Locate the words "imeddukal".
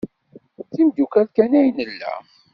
0.81-1.27